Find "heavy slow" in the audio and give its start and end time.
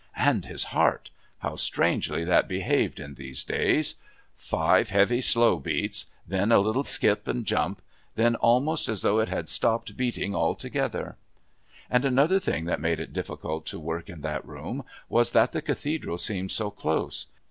4.89-5.59